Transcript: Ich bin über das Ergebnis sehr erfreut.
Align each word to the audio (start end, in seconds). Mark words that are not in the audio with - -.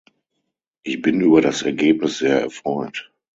Ich 0.81 0.99
bin 0.99 1.21
über 1.21 1.41
das 1.41 1.61
Ergebnis 1.61 2.17
sehr 2.17 2.41
erfreut. 2.41 3.11